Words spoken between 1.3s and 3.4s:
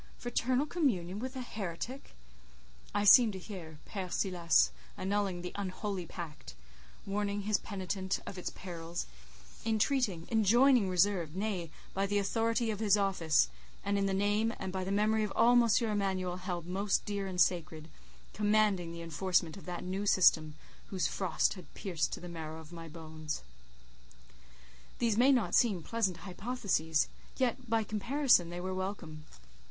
a heretic! I seemed to